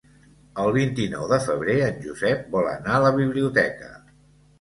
El 0.61 0.69
vint-i-nou 0.77 1.27
de 1.31 1.37
febrer 1.43 1.75
en 1.87 1.99
Josep 2.05 2.47
vol 2.55 2.71
anar 2.71 2.95
a 2.95 3.03
la 3.05 3.13
biblioteca. 3.19 3.91